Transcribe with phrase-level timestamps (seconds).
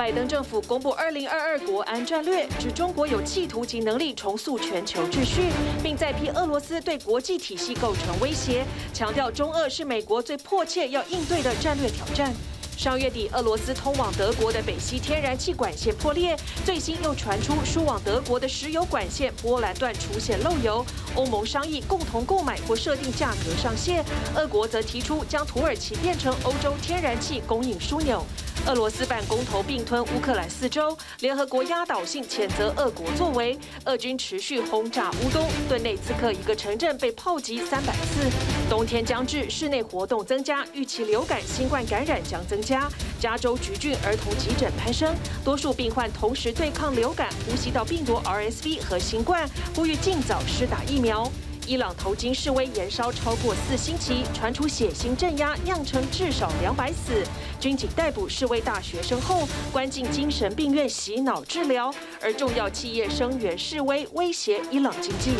[0.00, 5.50] 拜登政府公布二零二二国安战略，指中国有企图及能力重塑全球秩序，
[5.82, 12.32] 并再批俄罗斯对国际体系构成威胁，强调中俄是美国最迫切要应对的战略挑战。
[12.78, 20.82] 上月底，俄罗斯通往德国的北溪天然气管线破裂，最新又传出输往德国的石油管线波兰段出现漏油。
[21.14, 24.02] 欧盟商议共同购买或设定价格上限，
[24.34, 28.24] 俄国则提出将土耳其变成欧洲天然气供应枢纽。
[28.66, 33.58] 俄罗斯办公投并吞乌克兰四州，联合国压倒性谴责俄国作为。
[33.86, 38.30] 俄军持续轰炸乌东，顿内茨克一个城镇被炮击三百次。
[38.68, 42.88] 冬天将至，室内活动增加，预期流感、新冠感染将增加。
[43.18, 51.30] 加州橘郡儿童急诊攀升，多数病患同时对抗流感、呼吸道病毒 RSV 和新冠，呼吁尽早施打疫苗。
[51.70, 57.22] 伊朗头巾示威延烧超过四星期，传出血腥镇压，酿成至少两百死。
[57.60, 61.94] 军警逮捕示威大学生后，关进精神病院洗脑治疗。
[62.20, 65.30] 而重要企业声援示威，威胁伊朗经济。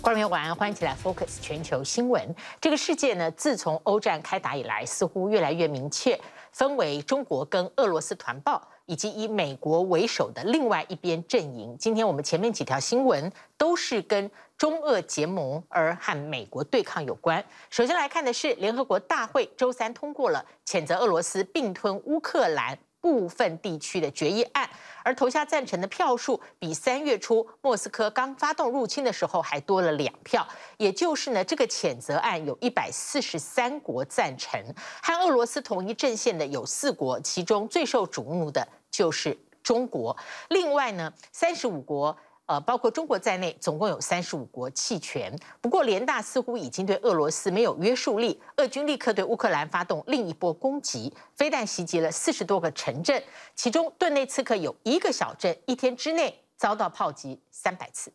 [0.00, 2.32] 观众朋友晚安，欢迎起来 Focus 全球新闻。
[2.60, 6.16] 这个世界呢，自从欧战开打以来，似乎越来越明确，
[6.52, 11.76] 分为中国跟俄罗斯团报，以及以美国为首的另外一边阵营。
[11.76, 17.42] 今天我们前面几条新闻都是跟中俄结盟而和美国对抗有关。
[17.70, 24.68] 首先来看的是联合国大会周三通过了谴责俄罗斯并吞乌克兰部分地区的决议案，
[25.04, 30.44] 而投下赞成的票数比三月初莫斯科刚发动入侵的时候还多了两票。
[30.76, 34.60] 也就是呢，这个谴责案有一百四十三国赞成，
[35.00, 40.16] 和俄罗斯同一阵线的有四国，其中最受瞩目的就是中国。
[40.48, 42.18] 另外呢，三十五国。
[42.48, 45.30] 呃，包括中国在内，总共有三十五国弃权。
[45.60, 48.40] 不过，联大似乎已经对俄罗斯没有约束力。
[48.56, 53.22] 俄军立刻对乌克兰发动另一波攻击，飞弹袭击了四十多个城镇，
[53.54, 58.10] 其中顿内茨克有一个小镇，一天之内遭到炮击三百次。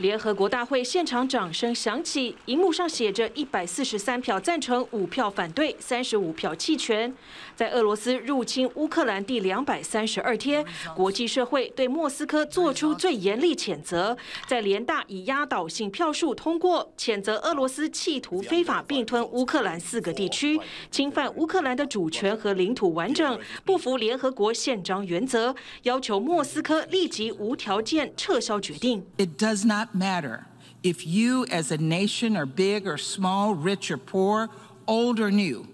[0.00, 7.14] 联合国大会现场掌声响起，荧幕上写着一百四十三票赞成，五票反对，三十五票弃权。
[7.54, 10.64] 在俄罗斯入侵乌克兰第两百三十二天，
[10.96, 14.16] 国际社会对莫斯科做出最严厉谴责，
[14.48, 20.58] 在联大以压倒性票数通过，谴责俄罗斯企图非法并吞乌克兰四个地区，
[20.90, 29.04] 侵犯乌克兰的主权和领土完整，不服联合国宪章原则，要求莫斯科立即无条件撤销决定。
[29.18, 30.45] It does not matter
[30.83, 34.49] if you as a nation are big or small, rich or poor,
[34.87, 35.67] old or new.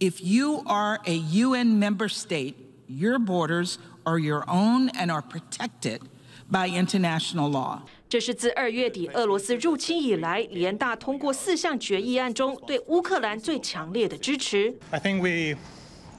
[0.00, 2.54] If you are a UN member state,
[2.86, 6.00] your borders are your own and are protected
[6.50, 7.82] by international law.
[8.08, 14.72] 这是自二月底俄罗斯入侵以来，联大通过四项决议案中对乌克兰最强烈的支持。
[14.90, 15.58] I think we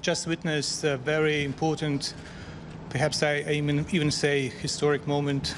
[0.01, 2.13] just witnessed a very important,
[2.89, 5.53] perhaps I even say historic moment.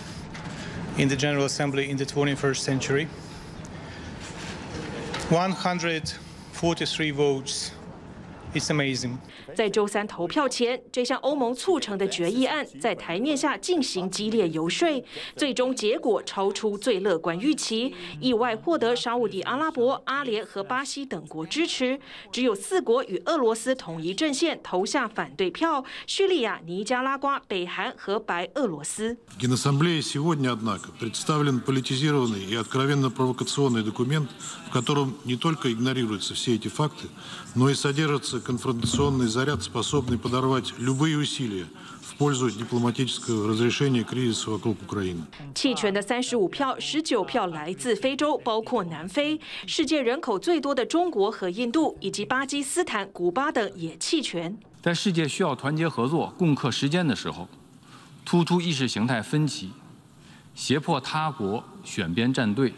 [0.99, 3.07] in the General Assembly in the 21st century,
[5.31, 7.71] 143 votes.
[8.53, 9.19] It's amazing.
[9.55, 15.05] 在周三投票前，这项欧盟促成的决议案在台面下进行激烈游说，
[15.37, 21.99] 最终结果超出最乐观预期，意外获得沙乌地阿拉伯、阿联和巴西等国支持，
[22.31, 29.17] 只有四国与俄罗斯统一阵线投下反对票：叙利亚、尼加拉瓜、北韩和白俄罗斯。
[45.55, 49.41] 弃权的三十五票，十九票来自非洲，包括南非。
[49.67, 54.57] 世界人口最多的中国和印度，以及巴基斯坦、古巴等也弃权。
[54.81, 57.49] 在世界需要团结合作、共克时艰的时候，
[58.25, 59.73] 突出意识形态分歧，
[60.55, 62.73] 胁迫他国选边站队，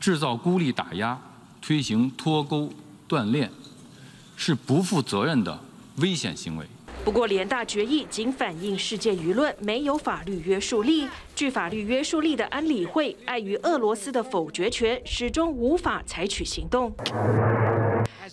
[0.00, 1.20] 制造孤立打压，
[1.60, 2.72] 推行脱钩
[3.06, 3.50] 断链。
[4.40, 5.58] 是不负责任的
[6.00, 6.66] 危险行为。
[7.04, 11.08] 不过，联大决议仅反映世界舆论，没有法律约束力。
[11.34, 16.92] 具法律约束力的安理会，碍于俄罗斯的否决权，始终无法采取行动。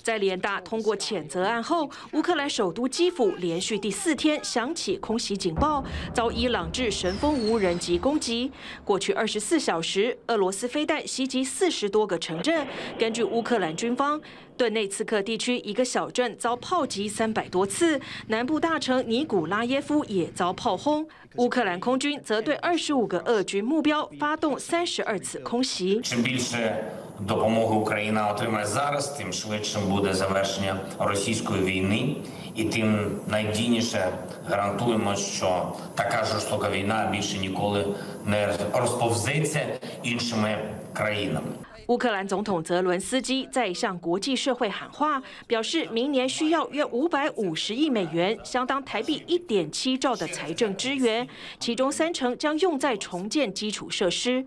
[0.06, 8.52] 在联大通过谴责案后，乌克兰首都基辅连续第四天响起空袭警报，遭伊朗制神风无人机攻击。
[8.84, 12.68] 过去二十四小时，俄罗斯飞弹袭击四十多个城镇。
[13.00, 14.22] 根据乌克兰军方，
[14.56, 21.08] 顿内茨克地区一个小镇遭炮击三百多次，南部大城尼古拉耶夫也遭炮轰。
[21.38, 26.00] 乌克兰空军则对二十五个俄军目标发动三十二次空袭。
[29.96, 32.16] буде завершення російської війни,
[32.56, 34.10] і тим надійніше
[34.50, 37.86] гарантуємо, що така жорстока війна більше ніколи
[38.26, 39.62] не розповзеться
[40.04, 40.58] іншими
[40.94, 41.48] країнами.
[41.88, 51.28] 乌克兰总统泽伦斯基在向国际社会喊话，表示明年需要约五百五十亿美元，相当台币一点七兆的财政支援，
[51.60, 54.44] 其中三成将用在重建基础设施。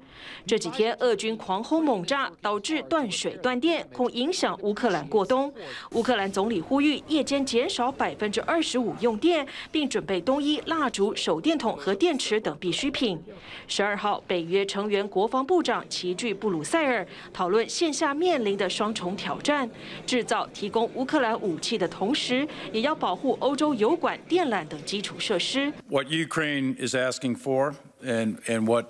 [0.47, 5.53] 这几天俄军狂轰猛炸，导致断水断电，恐影响乌克兰过冬。
[5.93, 13.23] 乌克兰总理呼吁夜间减少百分之二十五用电，并准备冬衣、蜡烛、手电筒和电池等必需品。
[13.69, 17.07] 十二号，北约成员国防部长齐聚布鲁塞尔。
[17.32, 19.70] 讨论线下面临的双重挑战：
[20.06, 25.72] 制造、提供乌克兰武器的同时，也要保护欧洲油管、电缆等基础设施。
[25.90, 27.74] What Ukraine is asking for,
[28.04, 28.86] and and what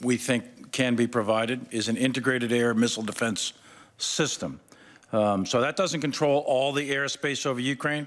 [0.00, 0.42] we think
[0.72, 3.52] can be provided, is an integrated air missile defense
[3.98, 4.60] system.
[5.12, 8.06] So that doesn't control all the airspace over Ukraine.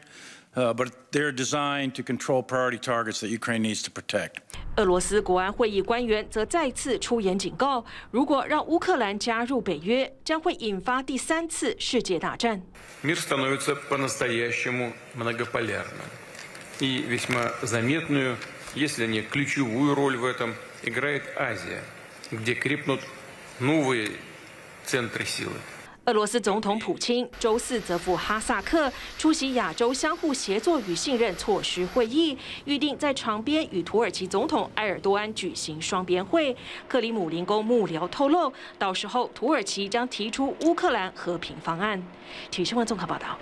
[0.55, 4.37] Uh, but they're designed to control priority targets that Ukraine needs to protect.
[4.77, 12.61] 俄罗斯国安会议官员则再次出言警告，如果让乌克兰加入北约，将会引发第三次世界大战。
[13.01, 16.07] Мир становится по-настоящему многополярным,
[16.79, 18.37] и весьма заметную,
[18.75, 21.83] если не ключевую роль в этом играет Азия,
[22.31, 23.01] где крепнут
[23.59, 24.11] новые
[24.85, 25.55] центры силы.
[26.10, 36.56] 俄罗斯总统普京周四则赴哈萨克出席亚洲相互协作与信任措施会议，预定在床边与土耳其总统埃尔多安举行双边会。
[36.88, 42.02] 克里姆林宫幕僚透露，到时候土耳其将提出乌克兰和平方案。
[42.50, 43.38] 体育新闻综合报道。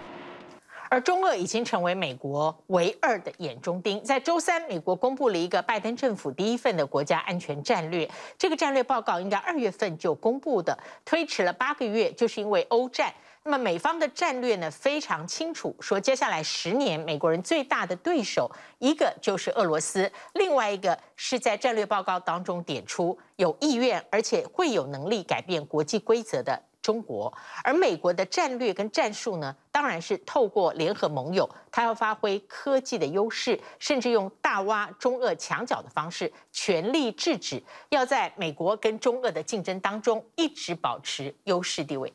[0.89, 4.03] 而中俄已经成为美国唯二的眼中钉。
[4.03, 8.09] 在周三，美国公布了一个拜登政府第一份的国家安全战略。
[8.37, 13.13] 这个战略报告应该二月份就公布的，推迟了八个月，就是因为欧战。
[13.45, 26.63] 那么美方的战略呢，非常清楚，说接下来十年，美国人最大的对手一个就是俄罗斯，另外一个是在战略报告当中点出有意愿而且会有能力改变国际规则的。
[26.81, 27.33] 中国，
[27.63, 42.13] 而美国的战略跟战术呢，当然是透过联合盟友，他要发挥科技的优势，甚至用大挖中俄墙角的方式，全力制止，要在美国跟中俄的竞争当中一直保持优势地位。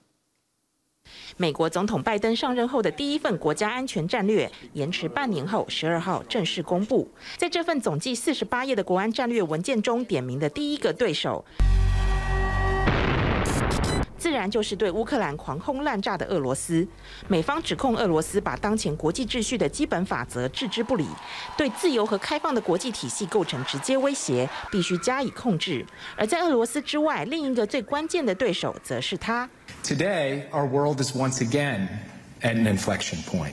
[1.36, 7.08] 美国总统拜登上任后的第一份国家安全战略，延迟半年后，十二号正式公布。
[7.38, 11.44] 在这份总计四十八页的国安战略文件中，点名的第一个对手。
[14.23, 16.87] 自然就是对乌克兰狂轰滥炸的俄罗斯。
[17.29, 21.07] 美方指控俄罗斯把当前国际秩序的基本法则置之不理，
[21.57, 25.87] 对自由和开放的国际体系构成直接威胁，必须加以控制。
[26.17, 29.49] 而在俄罗斯之外，另一个最关键的对手则是他。
[29.85, 31.89] Today, our world is once again
[32.43, 33.53] at an inflection point.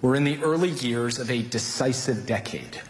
[0.00, 2.80] We're in the early years of a decisive decade.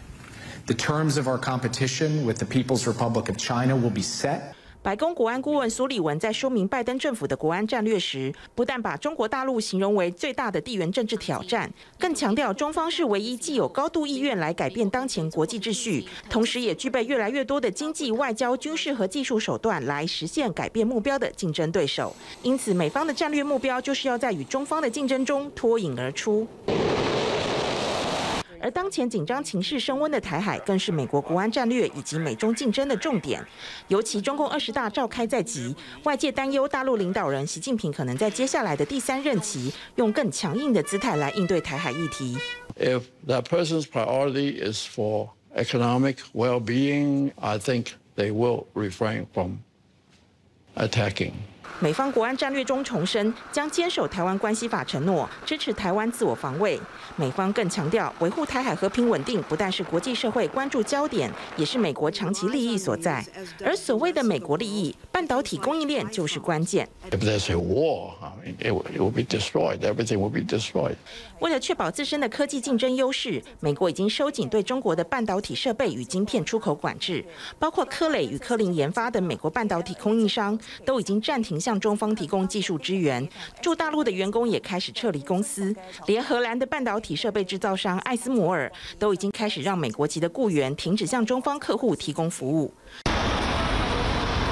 [0.67, 4.54] The terms of our competition with the People's Republic of China will be set.
[4.86, 11.68] 白宫国安顾问苏利文在说明拜登政府的国安战略时，不但把中国大陆形容为最大的地缘政治挑战，
[11.98, 22.14] 更强调中方是唯一既有高度意愿来改变当前国际秩序，同时也具备越来越多的经济、外交、军事和技术手段来实现改变目标的竞争对手。
[22.44, 26.46] 因此，美方的战略目标就是要在与中方的竞争中脱颖而出。
[28.60, 33.44] 而当前紧张情势升温的台海，更是美国国安战略以及美中竞争的重点。
[33.88, 42.36] 尤其中共二十大召开在即，外界担忧大陆领导人习近平可能在接下来的第三任期，用更强硬的姿态来应对台海议题。
[42.78, 49.58] If that person's priority is for economic well-being, I think they will refrain from
[50.74, 51.32] attacking.
[51.78, 56.80] 美方国安战略中重申，将坚守台湾关系法承诺，支持台湾自我防卫。
[57.16, 63.22] 美方更强调，维护台海和平稳定不但是国际社会关注焦点，也是美国长期利益所在。
[63.62, 68.12] 而所谓的美国利益，半导体供应链就是关键 wall
[68.58, 70.96] it will be destroyed everything will be destroyed。
[71.40, 77.22] 为了确保自身的科技竞争优势，美国已经收紧对中国的半导体设备与晶片出口管制，
[77.58, 83.28] 包括科磊与科林研发的美国半导体供应商都已经暂停向中方提供技术支援。
[83.60, 85.74] 驻大陆的员工也开始撤离公司，
[86.06, 88.70] 连荷兰的半导体设备制造商艾斯摩尔
[89.00, 92.72] 都已经开始让美国籍的雇员停止向中方客户提供服务。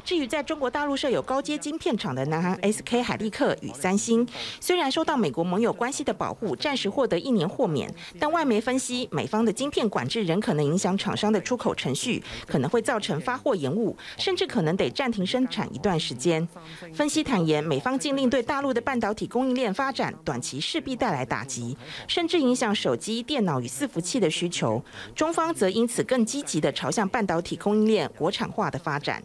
[0.04, 4.26] 至于在中国大陆设有高阶晶片厂的南韩 SK 海力克与三星，
[4.60, 16.46] 虽然受到美国盟友关系的保护，暂时获得一年豁免，但外媒分析，美方的晶片管制仍可能影响厂商的出口程序，可能会造成发货延误，甚至可能得暂停生产一段时间。
[16.92, 21.74] 分析坦言，美方禁令对大陆的半导体供应链发展，短期势必带来打击，
[22.06, 24.84] 甚至影响手机、电脑与伺服器的需求。
[25.14, 29.22] 中方则因此更积极地朝向半导体供应链国产化的发展。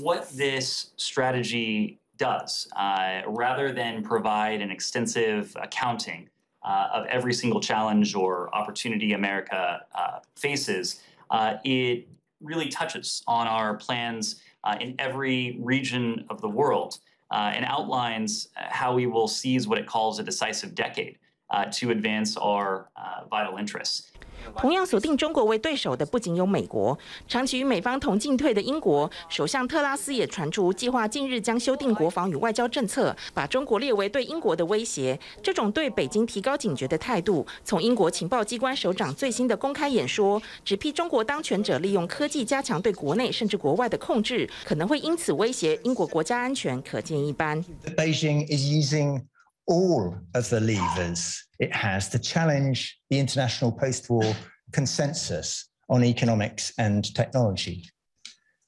[0.00, 6.28] What this strategy does, uh, rather than provide an extensive accounting
[6.62, 12.06] uh, of every single challenge or opportunity America uh, faces, uh, it
[12.40, 16.98] really touches on our plans uh, in every region of the world
[17.30, 21.16] uh, and outlines how we will seize what it calls a decisive decade
[21.50, 22.84] to advance our
[23.28, 24.00] vital interests.
[24.56, 35.18] 同样锁定中国为对手的不仅有美国，长期与美方同进退的英国首相特拉斯也传出计划近日将修订国防与外交政策，把中国列为对英国的威胁。
[35.42, 47.62] 这种对北京提高警觉的态度，从英国情报机关首长最新的公开演说，指批中国当权者利用科技加强对国内甚至国外的控制，可能会因此威胁英国国家安全，可见一斑。
[47.94, 49.20] Beijing is using
[49.65, 54.35] all of the levers it has to challenge the international post-war
[54.71, 57.89] consensus on economics and technology.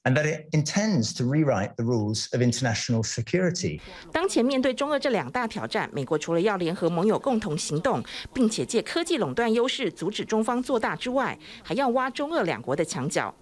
[0.04, 3.80] And that it intends to rewrite the rules of international security.
[4.10, 13.34] 当前面对中俄这两大挑战，美国除了要联合盟友共同行动，并且借科技垄断优势阻止中方做大之外，还要挖中俄两国的墙角。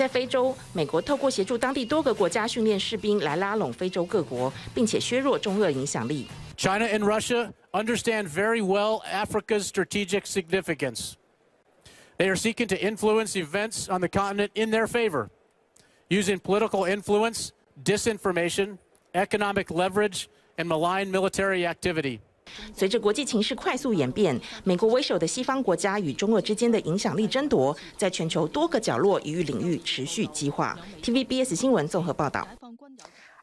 [0.00, 6.26] 在非洲，美国透过协助当地多个国家训练士兵来拉拢非洲各国，并且削弱中俄影响力。
[6.56, 11.16] China and Russia understand very well Africa's strategic significance.
[12.18, 15.28] They are seeking to influence events on the continent in their favor,
[16.08, 17.50] using political influence,
[17.84, 18.78] disinformation,
[19.14, 22.20] economic leverage, and malign military activity.
[22.75, 30.77] 随着国际情势快速演变，美国为首的西方国家与中俄之间的影响力争夺，在全球多个角落与领域持续激化。
[31.01, 32.47] TVBS 新闻综合报道。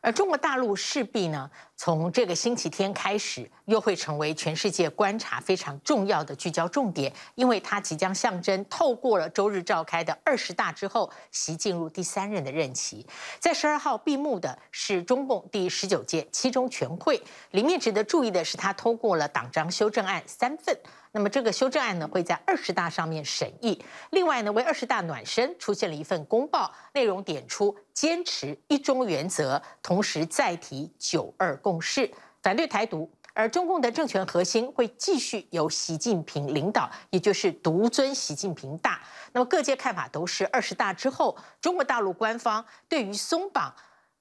[0.00, 13.06] 而中国大陆势必呢，从这个星期天开始，又会成为全世界观察非常重要的聚焦重点，因为它即将象征透过了周日召开的二十大之后，习进入第三任的任期。
[13.40, 20.78] 在十二号闭幕的是中共第十九届七中全会，里面值得注意的是，它通过了党章修正案三份。
[21.18, 23.84] 那么这个修正案呢，会在二十大上面审议。
[24.10, 32.08] 另外呢，为二十大暖身，出现了一份公报，内容点出坚持一中原则，同时再提九二共识，
[32.40, 33.10] 反对台独。
[33.34, 39.02] 而中共的政权核心会继续由习近平领导，也就是独尊习近平大。
[39.32, 43.74] 那么各界看法都是，二十大之后，中国大陆官方对于松绑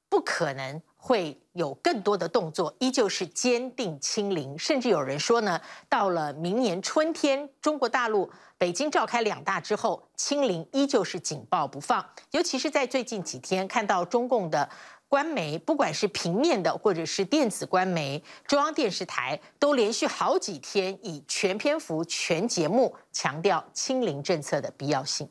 [0.10, 0.82] 不可能。
[1.08, 12.06] 会有更多的动作，依旧是坚定清零，甚至有人说呢，到了明年春天，中国大陆北京召开两大之后，清零依旧是紧抱不放。
[12.32, 14.70] 尤其是在最近几天，看到中共的
[15.08, 25.30] 官媒，不管是平面的或者是电子官媒，中央电视台都连续好几天以全篇幅、全节目强调清零政策的必要性。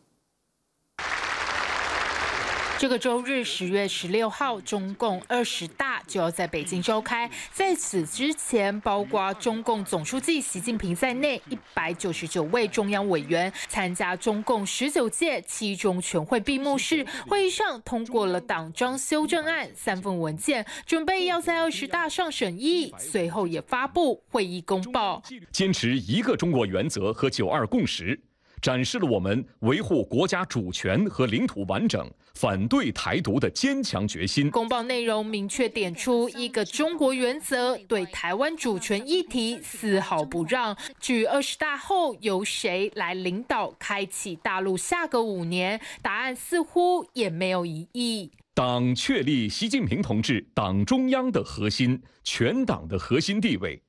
[2.78, 7.28] 这个周日，十月十六号，中共二十大就要在北京召开。
[7.50, 17.06] 在此之前，包括中共总书记习近平在内，一百九十九位中央委员参加中共十九届七中全会闭幕式。
[17.26, 22.94] 会议上通过了党章修正案三份文件，准备要在二十大上审议。
[22.98, 28.20] 随后也发布会议公报，坚持一个中国原则和九二共识。
[28.66, 32.04] 展示了我们维护国家主权和领土完整、
[32.34, 34.50] 反对台独的坚强决心。
[34.50, 40.76] 公报内容明确点出一个中国原则，对台湾主权议题丝毫不让。
[40.98, 48.32] 据二十大后由谁来领导开启大陆下个五年，答案似乎也没有疑义。
[48.52, 53.80] 党确立习近平同志党中央的核心、全党的核心地位。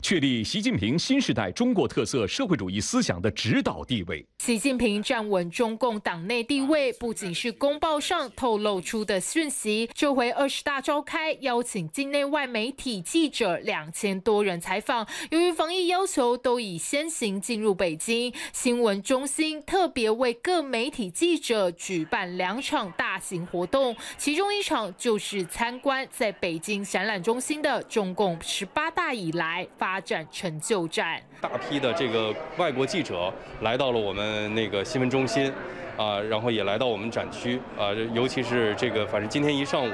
[0.00, 4.24] 确立习近平新时代中国特色社会主义思想的指导地位。
[4.38, 9.90] 习近平站稳中共党内地位，不仅是公报上透露出的讯息。
[9.92, 15.06] 这回二十大召开，邀请境内外媒体记者两千多人采访。
[15.30, 18.32] 由于防疫要求，都已先行进入北京。
[18.52, 29.66] 新闻中心特别为各媒体记者举办两场大型活动，其中一场就是参观在北京展览中心的中共十八大以来。
[29.88, 35.50] 发展成就战，大批的这个外国记者来到了我们那个新闻中心，
[35.96, 39.90] 啊，然后也来到我们展区啊，尤其是这个，反正今天一上午，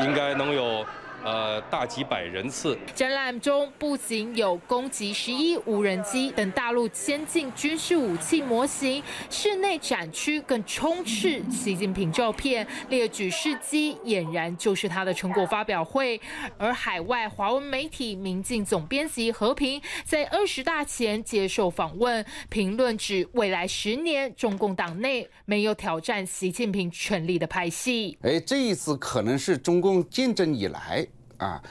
[0.00, 0.84] 应该能有。
[1.24, 2.76] 呃，大几百人次。
[2.94, 16.20] 展览中不仅有攻击十一无人机等大陆先进军事武器模型，室内展区更充斥习近平照片，列举事迹，俨然就是他的成果发表会。
[16.58, 28.18] 而海外华文媒体《民进》总编辑何平在二十大前接受访问，评论指未来十年中共党内没有挑战习近平权力的派系。
[28.22, 31.06] 哎，这一次可能是中共建政以来。
[31.42, 31.62] 啊，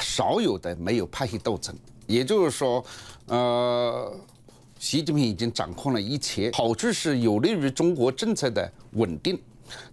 [0.00, 1.74] 少有的没有派系斗争，
[2.06, 2.84] 也就是说，
[3.26, 4.14] 呃，
[4.78, 9.40] 习近平已经掌控了一切，好处是有利于中国政策的稳定。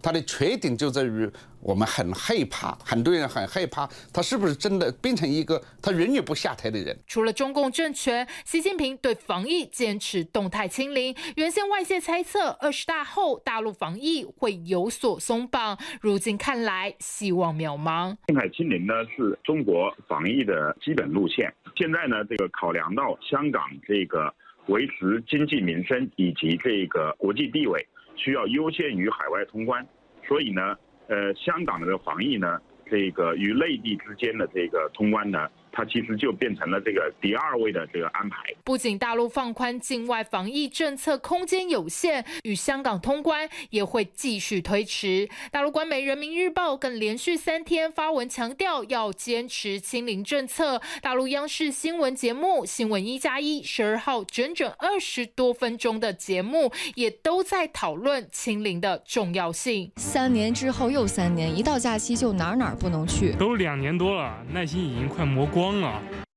[0.02, 1.30] 它的缺点就在于
[1.62, 6.98] 我们很害怕，很多人很害怕，他是不是真的变成一个他永远不下台的人？
[7.06, 11.16] 除了中共政权，习近平对防疫坚持动态清零。
[11.36, 18.16] 原先外界猜测二十大后大陆防疫会有所松绑，如今看来希望渺茫。
[18.28, 21.54] 动态清零呢是中国防疫的基本路线。
[21.76, 24.34] 现在呢，这个考量到香港这个
[24.68, 27.88] 维持经济民生以及这个国际地位。
[28.24, 29.84] 需要优先于海外通关，
[30.28, 35.50] 所以呢，呃，香港的这个防疫呢，这个与内地之间的这个通关呢。
[35.72, 38.38] 它其实就变成了这个第二位的这个安排。
[38.64, 45.30] 不仅大陆放宽境外防疫政策空间有限，与香港通关也会继续推迟。
[45.52, 50.82] 大陆官媒《人民日报》更连续三天发文强调要坚持清零政策。
[51.02, 59.92] 大陆央视新闻节目《新闻一加一》十二号整整二十多分钟的节目，也都在讨论清零的重要性。
[59.96, 63.32] 三年之后又三年，一到假期就哪哪儿不能去。
[63.34, 65.61] 都两年多了，耐心已经快磨光。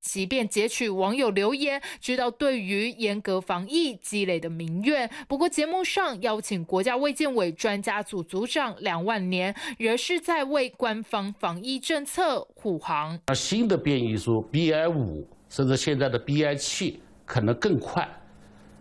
[0.01, 5.11] 即便截取网友留言，知道对于严格防疫积累的民怨。
[5.27, 13.19] 不过节目上邀请国家卫健委专家组组长两万年，仍是在为官方防疫政策护航。
[13.27, 18.07] 而新的变异株 BI 五，甚至现在的 BI 七可能更快，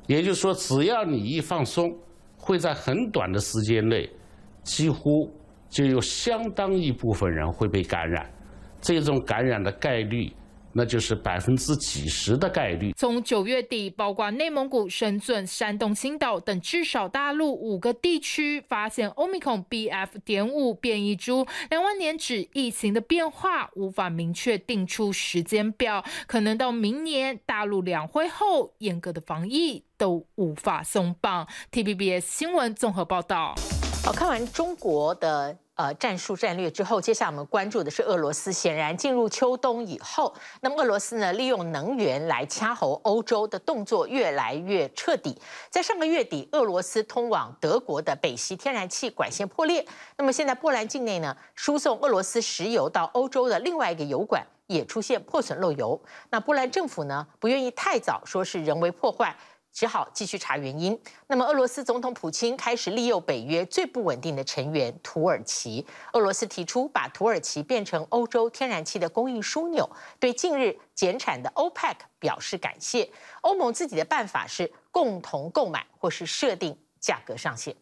[0.07, 1.97] 也就是说，只要你一放松，
[2.37, 4.09] 会在很短的时间内，
[4.61, 5.33] 几乎
[5.69, 8.29] 就有相当一部分人会被感染。
[8.83, 10.31] 这种感染的概率，
[10.73, 12.91] 那就是百分之几十的概率。
[12.97, 20.09] 从九月底，包括内蒙古、深圳、山东、青岛等至少大陆五个地区发现 Omicron BF.
[20.25, 21.47] 点五变异株。
[21.69, 31.47] 两万年指疫情的变化无法明确定出时间表，可能到明年大陆两会后，严格的防疫都无法松绑。
[31.71, 33.55] T B B S 新闻综合报道。
[34.05, 35.55] 好，看完中国的。
[35.75, 38.53] 呃，战术战略之后，接下来我们关注的是俄罗斯。
[38.53, 45.35] 显然进入秋冬以后，那么俄罗斯呢，利用能源来掐喉欧洲的动作越来越彻底。
[45.71, 49.83] 在上个月底，俄罗斯通往德国的北溪天然气管线破裂。
[50.15, 55.99] 那么现在波兰境内呢，输送俄罗斯石油到欧洲的另外一个油管也出现破损漏油。
[56.29, 59.35] 那波兰政府呢，不愿意太早说是人为破坏。
[59.73, 60.97] 只好继续查原因。
[61.27, 65.85] 那么，俄罗斯总统普京开始利诱北约最不稳定的成员土耳其。
[66.13, 73.09] 俄罗斯提出把土耳其变成欧洲天然气的供应枢纽，对近日减产的 OPEC 表示感谢。
[73.41, 77.75] 欧盟自己的办法是共同购买或是设定价格上限。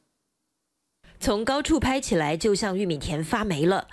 [1.19, 3.88] 从高处拍起来，就像玉米田发霉了。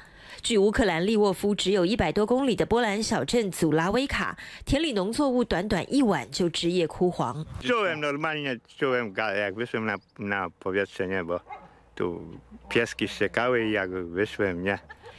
[0.48, 4.34] 距乌克兰利沃夫只有一百多公里的波兰小镇祖拉维卡，
[4.64, 7.44] 田里农作物短短一晚就枝叶枯黄。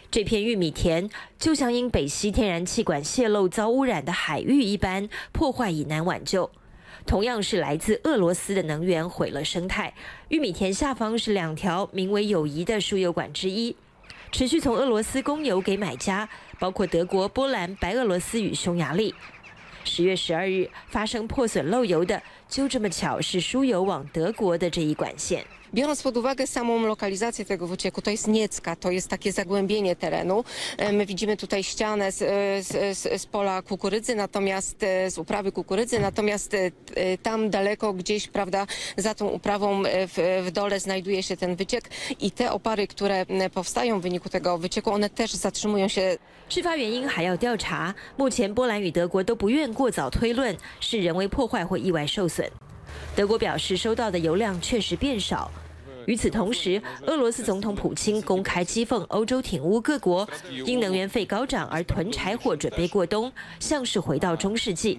[0.10, 6.50] 这片玉米田就像因北溪天然气管泄漏遭污染的海域一般，破坏已难挽救。
[7.06, 9.94] 同样是来自俄罗斯的能源毁了生态。
[10.30, 13.76] 玉米田下方是两条名为“友谊”的输油管之一。
[14.32, 19.14] 持续从俄罗斯供油给买家，包括德国、波兰、白俄罗斯与匈牙利。
[19.84, 25.46] 十月十二日发生破损漏油的，就这么巧是输油往德国的这一管线。
[25.75, 30.45] Biorąc pod uwagę samą lokalizację tego wycieku, to jest Niecka, to jest takie zagłębienie terenu.
[30.93, 32.19] My widzimy tutaj ścianę z,
[32.67, 34.77] z, z pola kukurydzy, natomiast
[35.09, 36.57] z uprawy kukurydzy, natomiast
[37.23, 42.31] tam daleko gdzieś, prawda, za tą uprawą w, w dole znajduje się ten wyciek i
[42.31, 46.19] te opary, które powstają w wyniku tego wycieku, one też zatrzymują się.
[46.49, 52.49] 事发原因还要调查，目前波兰与德国都不愿过早推论是人为破坏或意外受损。
[53.16, 55.52] 德国表示收到的油量确实变少。
[56.06, 60.28] 与此同时，俄罗斯总统普京公开讥讽欧洲挺乌各国
[60.66, 64.98] 因能源费高涨而囤柴火准备过冬，像是回到中世纪。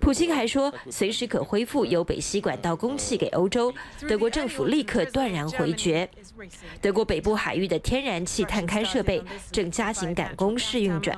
[0.00, 3.72] 普京还说，随时可恢复由北溪管道供气给欧洲。
[4.08, 6.08] 德国政府立刻断然回绝。
[6.80, 11.16] 德国北部海域的天然气探勘设备正加紧赶工试运转。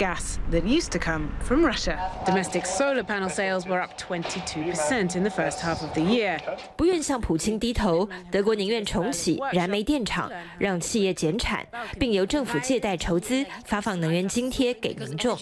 [0.00, 1.98] Gas that used to come from Russia.
[2.24, 6.40] Domestic solar panel sales were up 22% in the first half of the year.
[6.76, 11.66] 不愿向普京低头，德国宁愿重启燃煤电厂，让企业减产，
[11.98, 15.38] 并由政府借贷筹资，发放能源津贴给民众。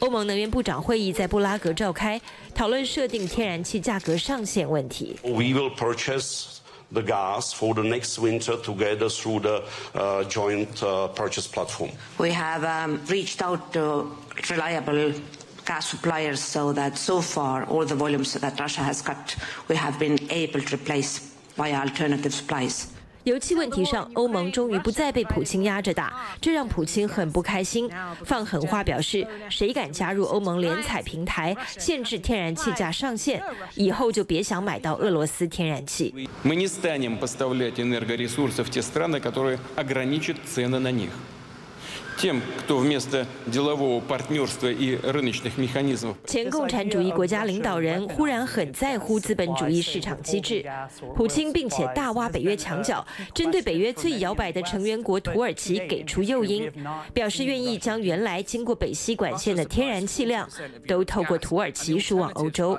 [0.00, 2.20] 欧盟能源部长会议在布拉格召开，
[2.54, 5.18] 讨论设定天然气价格上限问题。
[5.24, 6.57] We will purchase
[6.92, 11.90] the gas for the next winter together through the uh, joint uh, purchase platform.
[12.18, 14.10] We have um, reached out to
[14.50, 15.12] reliable
[15.66, 19.36] gas suppliers so that so far all the volumes that Russia has cut,
[19.68, 22.92] we have been able to replace via alternative supplies.
[23.24, 27.90] 油气问题上，欧盟终于不再被普京压着打，这让普京很不开心，
[28.24, 33.42] 放狠话表示，谁敢加入欧盟联采平台，限制天然气价上限，
[33.74, 36.14] 以后就别想买到俄罗斯天然气。
[46.26, 50.64] 前共产主义国家领导人忽然很在乎资本主义市场机制，
[51.14, 56.68] 普京并且大挖北约墙角，针对北约最摇摆的成员国土耳其给出诱因，
[57.14, 60.48] 表示愿意将原来经过北溪管线的天然气量
[60.88, 62.76] 都透过土耳其输往欧洲。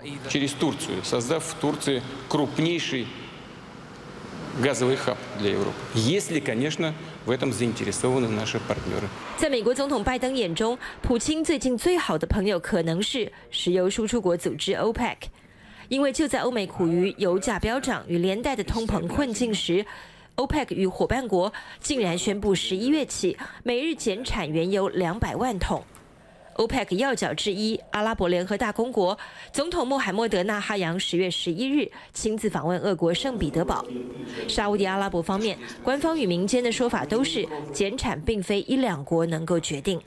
[9.38, 15.15] 在美国总统拜登眼中，普京最近最好的朋友可能是石油输出国组织 OPEC，
[15.89, 19.86] 因为就在欧美苦于油价飙涨与连带的通膨困境时
[20.38, 25.84] ，OPEC 与伙伴国竟然宣布十一月起每日减产原油两百万桶。
[26.60, 29.17] OPEC 要角之一，阿拉伯联合大公国
[29.54, 33.86] 总统穆罕默德·纳哈扬十月十一日亲自访问俄国圣彼得堡。
[34.45, 40.02] 沙乌地阿拉伯方面，官方与民间的说法都是减产并非一两国能够决定。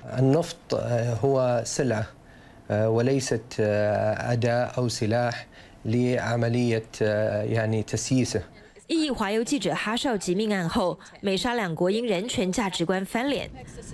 [8.92, 13.50] 异议华邮记者哈绍吉命案后，美沙两国因人权价值观翻脸。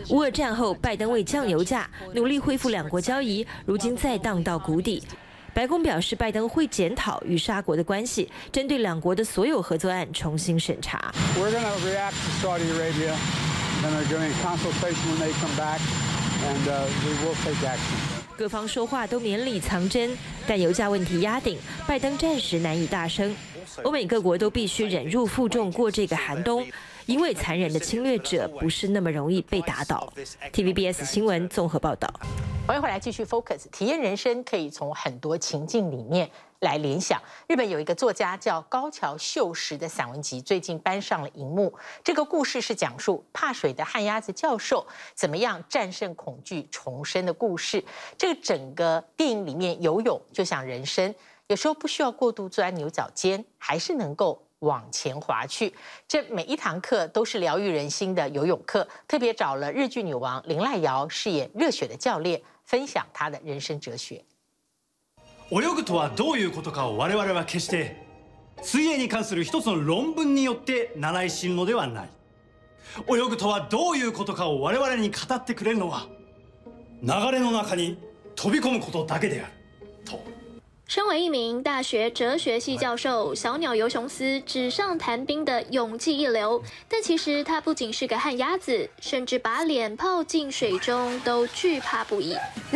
[0.09, 5.01] 乌俄战后，拜登为降油价，努力恢复两国交易，如今再荡到谷底。
[5.55, 11.13] 白宫表示，拜登会检讨与沙国的关系，针对两国的所有合作案重新审查。
[18.37, 21.57] 各方说话都绵里藏针，但油价问题压顶，
[21.87, 23.33] 拜登暂时难以大声。
[23.85, 26.67] 欧美各国都必须忍辱负重过这个寒冬，
[27.07, 30.12] 因为残忍的侵略者不是那么容易被打倒。
[30.53, 32.09] TVBS 新闻综合报道。
[32.67, 36.29] 欢迎回来继续 Focus，体验人生可以从很多情境里面
[36.61, 37.19] 来联想。
[37.47, 41.73] 日本有一个作家叫高桥秀实的散文集最近搬上了荧幕。
[42.05, 47.83] 这个故事是讲述怕水的旱鸭子教授怎么样战胜恐惧重生的故事。
[48.19, 51.14] 这个整个电影里面游泳就像人生。
[51.48, 55.74] 有时候不需要过度钻牛角尖，还是能够往前滑去。
[56.08, 64.24] 这每一堂课都是疗愈人心的游泳课，特别找了日剧女王綾濑遥饰演热血的教练，分享她的人生哲学。
[65.50, 67.98] 泳ぐとはどういうことかを我々は决して
[68.62, 72.10] 水泳に关する一つの论文によって习い知るのではない。
[73.08, 76.08] 泳ぐとはどういうことかを我々に语ってくれるのは
[77.02, 77.98] 流れの中に
[78.36, 79.52] 飞び込むことだけである。
[80.06, 80.37] と。
[80.88, 92.38] 身为一名大学哲学系教授，小鸟游雄司纸上谈兵的勇气一流，但其实他不仅是个旱鸭子，甚至把脸泡进水中都惧怕不已。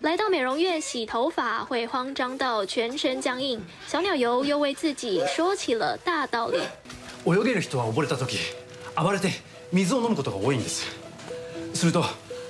[0.00, 6.58] 来到美容院洗头发会慌张到全身僵硬，小鸟游又为自己说起了大道理。
[7.24, 8.24] 泳げる人は溺れた时
[8.96, 9.30] 暴れて
[9.70, 10.86] 水を饮むことが多いんです。
[11.75, 12.03] すると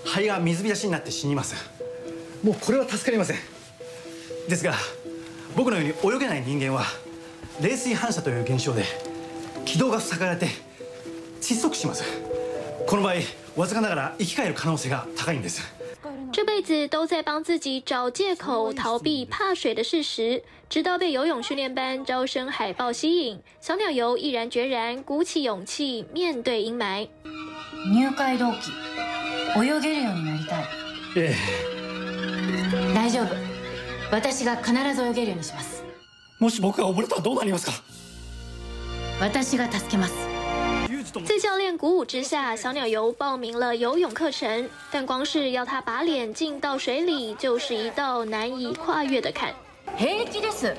[0.03, 1.55] 肺が水浸しになって死にます。
[2.43, 3.37] もうこれは助かりません。
[4.47, 4.73] ですが
[5.55, 6.83] 仆のように泳げない人间は
[7.61, 8.83] 冷水反射という现象で
[9.65, 10.47] 気道が塞がれて
[11.41, 12.03] 窒息します。
[12.85, 13.13] この场合
[13.55, 15.61] わずかながら生き返る可能性が高いんです。
[16.31, 27.07] 这辈子都在帮自己找借口逃避怕水的事实，直到被游泳训练班招生海报吸引，小鸟游毅然决然鼓起勇气面对阴霾。
[27.85, 28.71] 入会同期
[29.55, 30.65] 泳げるようになりたい。
[31.15, 31.35] え
[32.91, 32.93] え。
[32.93, 33.35] 大丈夫。
[34.11, 35.83] 私が必ず泳げるようにします。
[36.39, 37.73] もし仆が溺れたらどうなりますか？
[39.21, 40.13] 私が助けます
[41.13, 49.53] 在教练鼓舞之下，小鸟游报名了游泳课程，但光是要他把脸浸到水里，就是一道难以跨越的坎。
[49.97, 50.75] 平気です。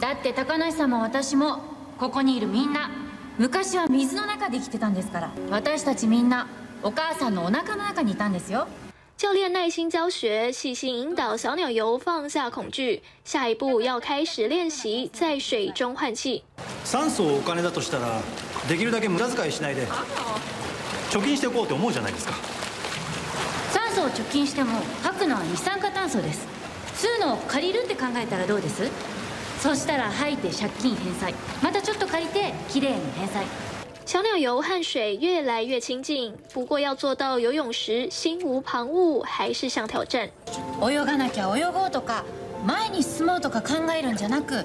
[0.00, 1.60] だって高梨さんも私も
[1.98, 2.90] ここにいるみんな
[3.38, 5.30] 昔は水の中で生きてたんですから。
[5.50, 6.48] 私たちみんな
[6.84, 8.68] お母さんのお腹の中にいたんですよ。
[9.16, 13.00] 教练耐心教学，细心引导小鸟游放下恐惧。
[13.24, 16.44] 下一步要开始练习在水中换气。
[16.84, 18.20] 酸素をお金だとしたら
[18.68, 19.86] できるだけ无駄遣いしないで
[21.08, 22.34] 貯金していこうって思うじゃないですか
[23.72, 26.46] 酸素を貯金しても吐くのは二酸化炭素です
[26.96, 28.90] 吸うのを借りるって考えたらどうです？
[29.60, 33.46] そしたら吐いて借金返済またちょっと借りてきれいに返済
[34.06, 40.28] 小鸟游和水越来越亲近，不过要做到游泳时心无旁骛，还是项挑战。
[40.82, 42.24] 泳がなきゃ泳ごうとか
[42.66, 44.64] 前に进もうとか考えるんじゃなく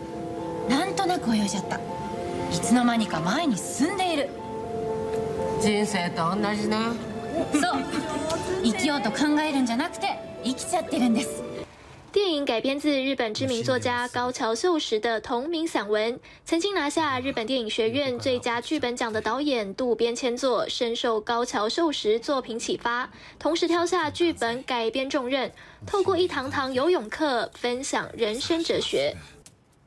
[0.68, 1.78] なんとなく泳いじゃった。
[1.78, 1.80] い
[2.62, 4.30] つの间にか前に进んでいる。
[5.62, 6.78] 人生と同じね。
[7.54, 7.82] そう。
[8.64, 11.42] 生きようと考えるんじゃなくて生きちゃってるんです
[12.13, 25.51] 电影改编自日本知名作家高桥秀实的同名散文，曾经拿下日本电影学院最佳剧本奖的导演渡边谦作，深受高桥秀实作品启发，同时挑下剧本改编重任，
[25.85, 29.17] 透过一堂堂游泳课分享人生哲学。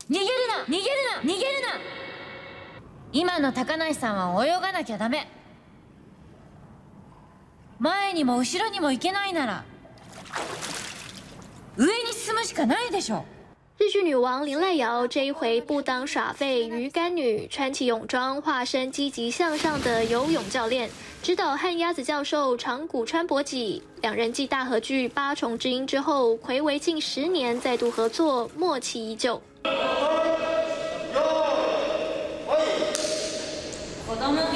[0.09, 1.79] 逃げるな逃げるな逃げるな
[3.13, 5.29] 今の高梨さんは泳がなきゃダメ
[7.79, 9.65] 前にも后ろにも行けないなら
[10.33, 10.90] 上
[11.77, 13.23] に进むしかないでしょ
[13.79, 20.89] 日剧女王林濑瑶这一回不当耍废鱼干女，穿起泳装，化身积极向上的游泳教练，
[21.21, 23.83] 指导旱鸭子教授长谷川博己。
[24.01, 29.39] 两人继大河剧《八重之音》之后，睽违近十年再度合作，默契依旧。
[29.63, 29.75] 虽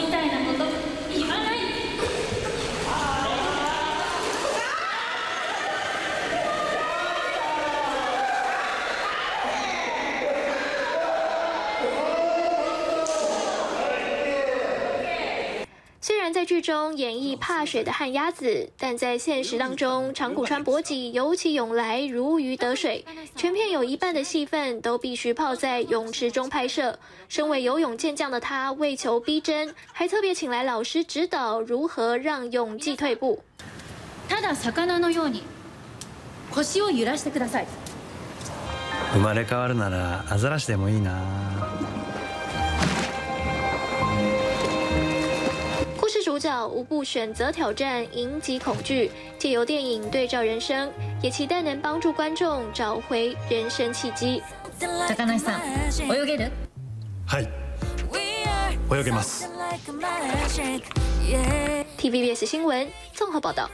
[0.09, 0.14] 然
[16.35, 23.05] 在剧中演绎怕水的旱鸭子，但在现实当中，长谷川博己游起泳来如鱼得水。
[23.35, 26.97] 全片有一半的戏份都必须泡在泳池中拍摄。
[27.27, 33.43] 身为游泳健将的他，为求逼真，还特别请来老师指导如何让泳技退步。
[34.29, 35.43] ただ鱼のように
[36.51, 37.67] 腰を揺らしてください。
[39.13, 41.19] 生まれ変わるならアザラシでもいいな。
[46.35, 54.41] 主角无不选择挑战，迎击恐惧，借由电影对照人生，也期待能帮助观众找回人生契机。
[54.79, 55.61] 高梨さん、
[56.07, 56.49] 泳げる？
[57.27, 57.47] はい、
[58.89, 59.47] 泳げます。
[61.97, 63.69] TVBS 新闻综合报道。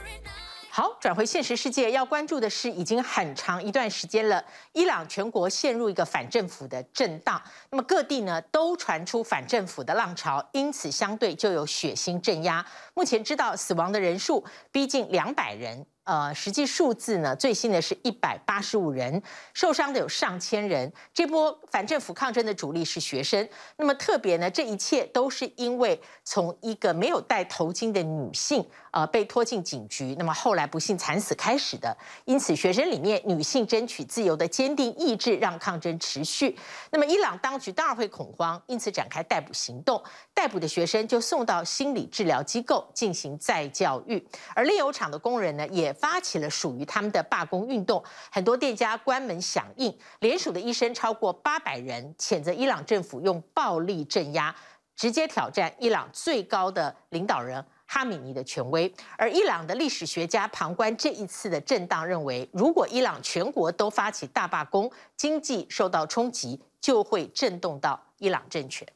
[0.75, 12.65] 好，转回现实世界，要关注的是，已经很长一段时间了，伊朗全国陷入一个反政府的震荡，那么各地呢都传出反政府的浪潮，因此相对就有血腥镇压。
[12.95, 15.85] 目前知道死亡的人数逼近两百人。
[16.05, 19.21] 呃，实际数字呢，最新的是一百八十五人，
[19.53, 20.91] 受伤的有上千人。
[21.13, 23.47] 这波反政府抗争的主力是学生。
[23.77, 31.95] 那么特别呢，这一切都是因为从一个没有戴头巾的女性，呃，被拖进警局，那么后来不幸惨死开始的。
[32.25, 36.57] 因此，学生里面女性争取自由的坚定意志，让抗争持续。
[36.91, 40.03] 那么伊朗当局当然会恐慌，因此展开逮捕行动。
[40.33, 44.21] 逮捕的学生就送到心理治疗机构进行再教育，
[44.53, 49.95] 而炼油厂的工人呢，也发起了属于他们的罢工运动，很多店家关门响应。
[50.19, 54.55] 联署的医生超过八百人，谴责伊朗政府用暴力镇压，
[54.95, 58.93] 直接挑战伊朗最高的领导人哈米尼的权威。
[59.17, 68.87] 而伊朗的历史学家旁观这一次的震荡，认为如果伊朗全国都发起大罢工，经济受到冲击，就会震动到伊朗政权。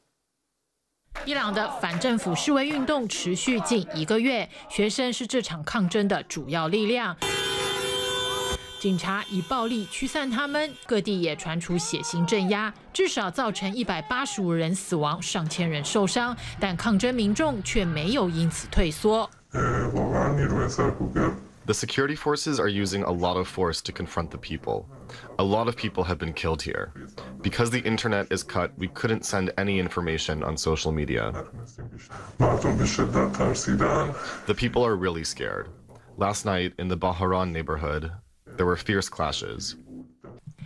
[1.24, 7.16] 伊朗的反政府示威运动持续近一个月，学生是这场抗争的主要力量。
[8.80, 16.36] 警察以暴力驱散他们，各地也传出血腥镇压，至少造成一百八十五人死亡，上千人受伤。
[16.60, 19.28] 但抗争民众却没有因此退缩。
[21.67, 24.85] The security forces are using a lot of force to confront the people.
[25.39, 26.91] A lot of people have been killed here.
[27.41, 31.31] Because the internet is cut, we couldn't send any information on social media.
[34.45, 35.69] The people are really scared.
[36.17, 38.11] Last night in the Baharan neighborhood,
[38.57, 39.75] there were fierce clashes.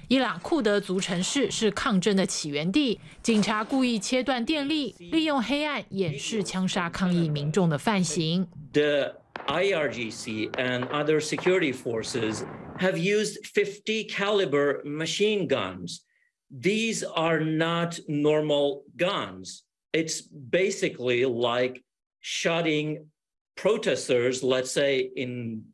[0.10, 8.48] 伊朗库德族城市是抗争的起源地，警察故意切断电力，利用黑暗掩饰枪杀抗议民众的犯行。
[8.72, 9.16] The
[9.49, 12.45] IRGC and other security forces
[12.79, 16.05] have used 50 caliber machine guns.
[16.51, 19.65] These are not normal guns.
[19.93, 21.83] It's basically like
[22.21, 23.07] shooting
[23.57, 25.65] protesters, let's say in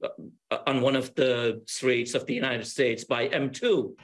[0.51, 3.95] uh, on one of the streets of the United States by M2.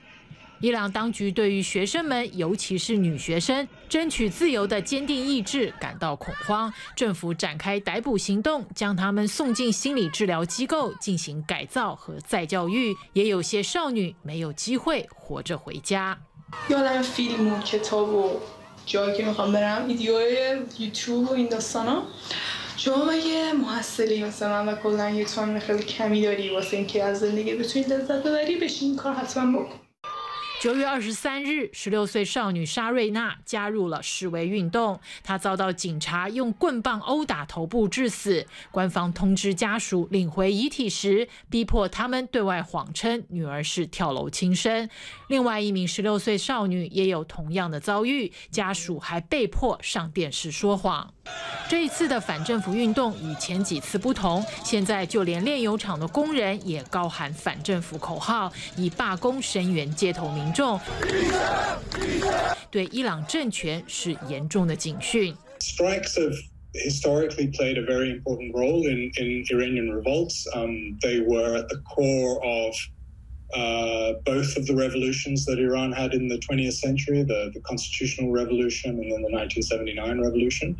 [0.64, 16.18] 伊朗当局对于学生们，尤其是女学生争取自由的坚定意志感到恐慌，政府展开逮捕行动，将他们送进心理治疗机构进行改造和再教育，也有些少女没有机会活着回家。
[30.64, 34.98] 九月二十三日，十六岁少女沙瑞娜加入了示威运动。
[35.22, 38.46] 她遭到警察用棍棒殴打头部致死。
[38.70, 44.88] 官方通知家属领回遗体时，逼迫他们对外谎称女儿是跳楼轻生。
[45.28, 51.12] 另外一名十六岁少女也有同样的遭遇，家属还被迫上电视说谎。
[51.68, 60.78] 这一次的反政府运动与前几次不同，现在就连炼油厂的工人也高喊反政府口号，以罢工声援街头民众。
[62.70, 65.34] 对伊朗政权是严重的警讯。
[65.60, 66.34] Strikes have
[66.74, 70.46] historically played a very important role in in Iranian revolts.
[70.54, 72.74] Um, they were at the core of
[73.54, 78.32] uh, both of the revolutions that Iran had in the 20th century, the, the constitutional
[78.32, 80.76] revolution and then the 1979 revolution.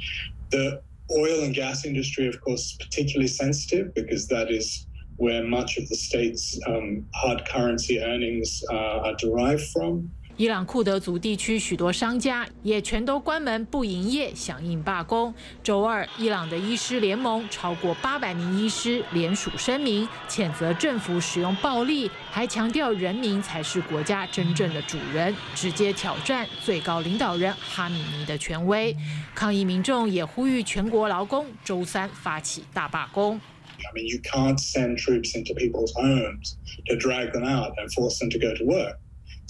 [0.51, 0.83] The
[1.13, 5.89] oil and gas industry, of course, is particularly sensitive because that is where much of
[5.89, 10.11] the state's um, hard currency earnings uh, are derived from.
[10.37, 15.33] 伊朗库德族地区许多商家也全都关门不营业，响应罢工。
[15.63, 28.97] 周二，伊朗的医师联盟超过八百名医师联署声明，谴责政府使用暴力，还强调人民才是国家真正的主人，直接挑战最高领导人哈米尼的权威。
[29.37, 33.41] 抗议民众也呼吁全国劳工周三发起大罢工。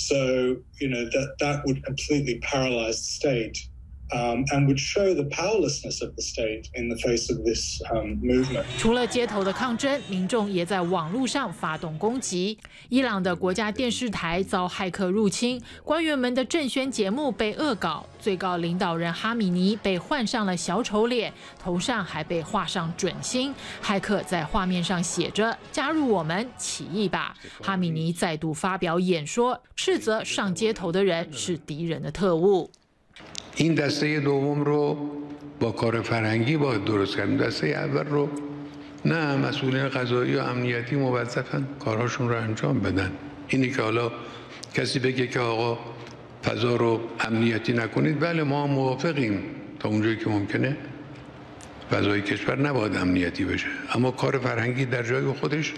[0.07, 3.59] So, you know, that, that would completely paralyze the state
[4.11, 7.83] And would show the powerlessness of the state in the face of this
[8.23, 8.64] movement.
[8.79, 12.59] 除了街头的抗争，民众也在网络上发动攻击。
[12.90, 23.53] 伊朗的国家电视台遭骇客入侵，官员们的政宣节目被恶搞，最高领导人哈米尼被换上了小丑脸，头上还被画上准星。
[23.83, 27.35] 骇客在画面上写着“加入我们，起义吧”。
[27.61, 32.71] 哈米尼再度发表演说，斥责上街头的人是敌人的特务。
[33.57, 35.11] این دسته دوم رو
[35.61, 37.37] با کار فرهنگی باید درست کردیم.
[37.37, 38.29] دسته اول رو
[39.05, 43.12] نه مسئولین قضایی و امنیتی موظفن کارهاشون رو انجام بدن.
[43.49, 44.12] اینی که حالا
[44.75, 45.79] کسی بگه که آقا
[46.45, 49.43] فضا رو امنیتی نکنید بله ما موافقیم.
[49.81, 50.77] تا اونجایی که ممکنه
[51.90, 53.67] فضای کشور نباید امنیتی بشه.
[53.95, 55.75] اما کار فرهنگی در جای خودش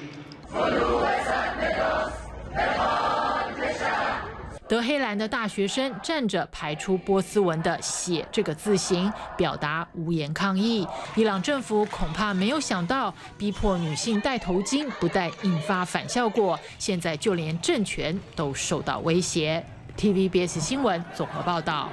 [4.69, 10.85] 德黑兰的大学生站着排出波斯文的“血”这个字形，表达无言抗议。
[11.15, 19.65] 伊朗政府恐怕没有想到，逼迫女性戴头巾不但引发反效果，现在就连政权都受到威胁。
[19.97, 21.89] TVBS 新闻综合报道。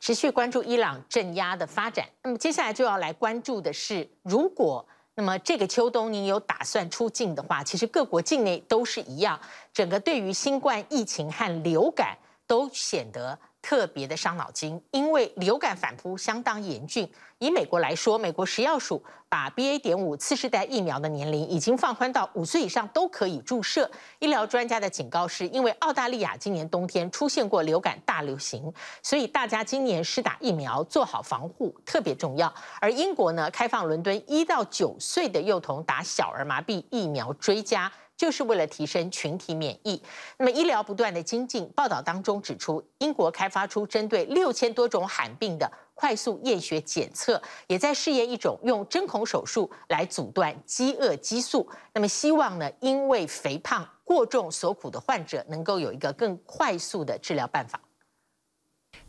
[0.00, 4.84] 持续关注伊朗镇压的发展，那么接下来就要来关注的是，如果。
[5.16, 9.40] 那么这个秋冬，您有打算出境的话，其实各国境内都是一样，
[9.72, 17.10] 整个对于新冠疫情和流感都显得特别的伤脑筋，因为流感反扑相当严峻。
[17.38, 19.78] 以美国来说，美国食药署把 BA.
[19.78, 23.90] 点五次世代疫苗的年龄已经放宽到五岁以上都可以注射。
[24.18, 28.70] 医疗专家的警告是，因为澳大利亚今年冬天出现过流感大流行，
[29.02, 32.52] 所以大家今年施打疫苗做好防护特别重要。
[32.82, 37.90] 而英国呢，开放伦敦一到九岁的幼童打小儿麻痹疫苗追加。
[38.16, 40.02] 就是为了提升群体免疫。
[40.36, 51.68] 那么医疗不断的精进，报道当中指出，英国开发出针对六千多种罕病的快速验血检测，也在试验一种用针孔手术来阻断饥饿激素。
[51.92, 57.80] 那么希望呢，因为肥胖过重所苦的患者能够有一个更快速的治疗办法。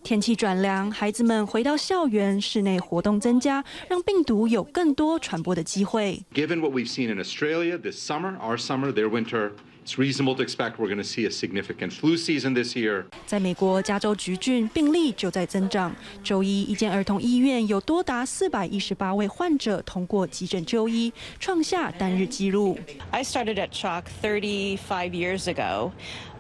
[0.06, 6.24] 天气转凉，孩子们回到校园，室内活动增加，让病毒有更多传播的机会。
[6.32, 9.54] Given what we've seen in Australia this summer, our summer, their winter
[9.84, 13.06] It's reasonable to expect we're going to see a significant flu season this year.
[13.28, 15.96] 在美国加州橘郡，病例就在增长。
[16.24, 22.80] 周一，一间儿童医院有多达四百一十八位患者通过急诊就医，创下单日纪录。
[23.12, 25.92] I started at CHOC 35 years ago.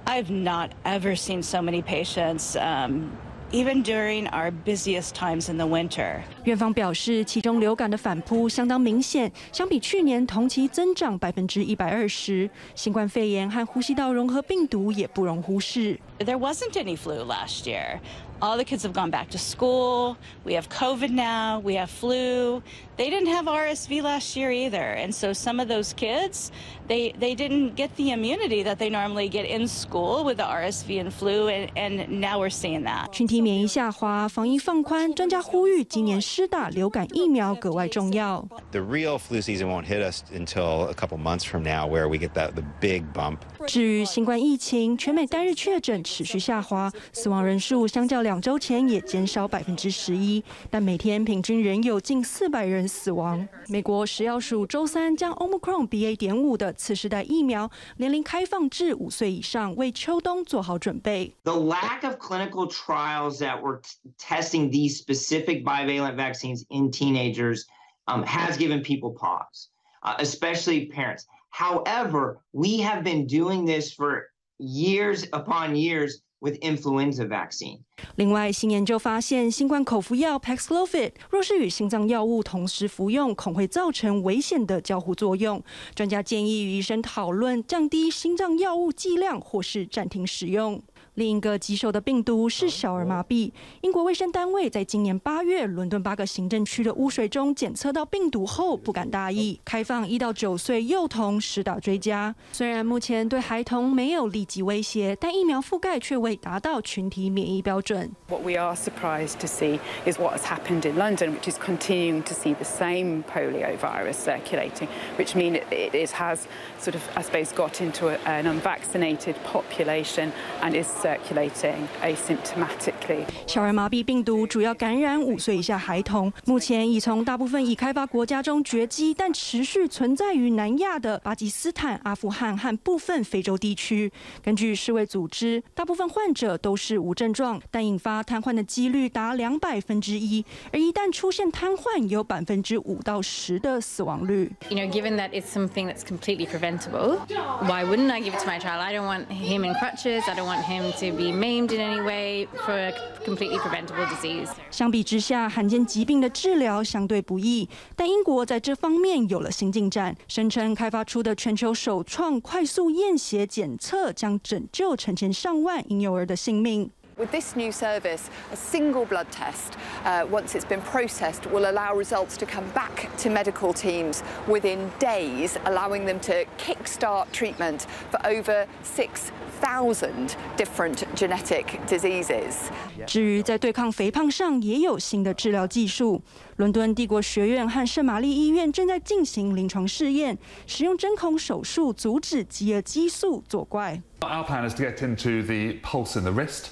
[0.05, 2.55] I've not ever seen so many patients.
[2.55, 3.09] Um,
[3.54, 6.20] even during our busiest times in the winter.
[6.44, 12.48] 院方表示，其中流感的反扑相当明显，相比去年同期增长百分之一百二十。
[12.74, 15.98] 新冠肺炎和呼吸道融合病毒也不容忽视。
[16.18, 18.00] There wasn't any flu last year.
[18.40, 20.16] All the kids have gone back to school.
[20.44, 21.60] We have COVID now.
[21.60, 22.62] We have flu.
[22.96, 24.82] They didn't have RSV last year either.
[24.82, 26.50] And so some of those kids,
[26.86, 31.00] they, they didn't get the immunity that they normally get in school with the RSV
[31.00, 31.48] and flu.
[31.48, 33.10] And, and now we're seeing that.
[33.10, 38.46] 群体免疫下滑，防疫放宽，专家呼吁今年施打流感疫苗格外重要。
[38.70, 42.34] The real flu season won't hit us until a couple months from now, where we get
[42.34, 43.38] that the big bump.
[43.66, 53.48] 至于新冠疫情，全美单日确诊持续下滑，死亡人数相较两周前也减少百分之十一，但每天平均仍有近四百人 死亡。
[53.68, 56.16] 美国食药署周三将 Omicron BA.
[56.16, 61.34] 点五的次世代疫苗年龄开放至五岁以上，为秋冬做好准备。
[61.44, 63.80] The lack of clinical trials that were
[64.18, 67.64] testing these specific bivalent vaccines in teenagers
[68.06, 69.68] um, has given people pause,
[70.02, 71.24] uh, especially parents.
[71.50, 76.22] However, we have been doing this for years upon years.
[76.45, 77.79] with influenza vaccine.
[78.15, 85.63] 另外，新研究发现，新冠口服药 Paxlovid 若是与心脏药物同时服用，恐会造成危险的交互作用。
[85.95, 90.81] 专家建议与医生讨论降低心脏药物剂量，或是暂停使用。
[91.15, 93.51] 另一个棘手的病毒是小儿麻痹。
[93.81, 102.35] 英国卫生单位在今年八月，伦敦八个行政区的污水中检测到病毒后，不敢大意，开放一到九岁幼童施打追加。
[102.51, 108.11] 虽然目前对孩童没有立即威胁，但疫苗覆盖却未达到群体免疫标准。
[108.27, 112.33] What we are surprised to see is what has happened in London, which is continuing to
[112.33, 116.39] see the same polio virus circulating, which means it, it has
[116.81, 123.25] sort of, I suppose, got into an unvaccinated population and is circulating asymptomatically.
[123.45, 134.11] 小儿麻痹病毒主要感染五岁以下孩童，目前已从大部分已开发国家中绝迹，但持续存在于南亚的巴基斯坦、阿富汗和部分非洲地区。
[134.41, 144.51] 根据世卫组织，大部分患者都是无症状，但引发瘫痪的几率达两百分之一，而一旦出现瘫痪，有百分之五到十的死亡率。
[144.69, 147.19] You know, given that it's something that's completely preventable,
[147.61, 148.81] why wouldn't I give it to my child?
[148.81, 150.23] I don't want him in crutches.
[150.27, 152.93] I don't want him to be maimed in any way for a
[153.23, 154.49] completely preventable disease.
[154.71, 166.89] 相比之下，罕见疾病的治疗相对不易，但英国在这方面有了新进展，声称开发出的全球首创快速验血检测将拯救成千上万婴幼儿的性命。
[167.16, 172.38] With this new service, a single blood test, uh, once it's been processed, will allow results
[172.38, 178.66] to come back to medical teams within days, allowing them to kickstart treatment for over
[178.82, 182.70] 6,000 different genetic diseases.
[183.06, 186.22] 至于在对抗肥胖上，也有新的治疗技术。
[186.56, 190.36] 伦敦帝国学院和圣玛丽医院正在进行临床试验，
[190.66, 194.02] 使用针孔手术阻止饥饿激素作怪。
[194.20, 196.66] Our plan is to get into the pulse in the wrist.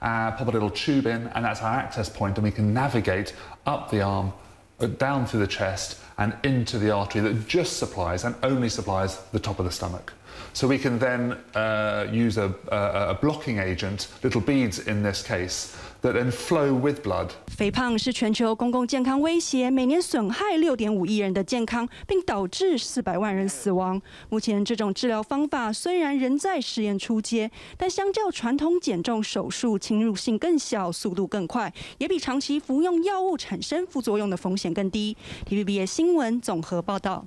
[0.00, 3.32] uh, pop a little tube in, and that's our access point, and we can navigate
[3.66, 4.32] up the arm,
[4.80, 9.18] uh, down through the chest, and into the artery that just supplies and only supplies
[9.32, 10.12] the top of the stomach.
[10.52, 15.22] So we can then uh, use a, a, a blocking agent, little beads in this
[15.22, 17.29] case, that then flow with blood.
[17.47, 24.01] 肥胖是全球公共健康威胁，每年损害六点五亿人的健康，并导致四百万人死亡。
[24.29, 35.15] 目前这种治疗方法虽然仍在实验初阶，但相较传统减重手术，侵入性更小，速度更快，也比长期服用药物产生副作用的风险更低。
[35.47, 37.25] TVBS 新闻综合报道。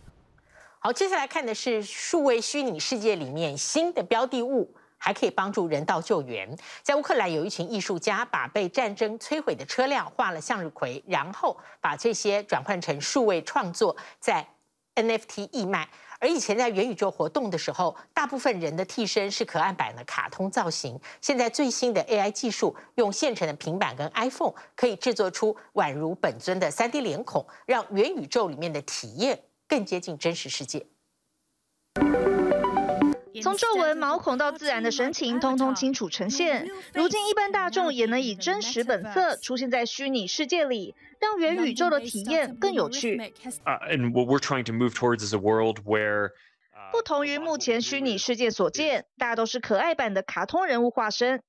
[0.80, 4.74] 好，接下来看的是数位虚拟世界里面新的标的物。
[5.04, 6.48] 还可以帮助人道救援。
[6.82, 14.48] 在乌克兰，有一群艺术家把被战争摧毁的车辆画了向日葵，然后把这些转换成数位创作，在
[14.94, 15.86] NFT 义卖。
[16.20, 20.98] 而以前在元宇宙活动的时候，大部分人的替身是可爱版的卡通造型。
[21.20, 29.38] 现在最新的 AI 技术，用现成的平板跟 iPhone 可以制作出宛如本尊的 3D 脸孔，让元宇宙里面的体验
[29.68, 30.86] 更接近真实世界。
[33.42, 36.68] 从皱纹、毛孔到自然的神情，通通清楚呈现。
[36.92, 43.18] 如今，一般大众也能以真实本色出现在虚拟世界里，让元宇宙的体验更有趣。
[43.64, 46.30] Uh, and what we're trying to move towards is a world where
[46.92, 51.42] 不同于目前虚拟世界所见，大都是可爱版的卡通人物化身。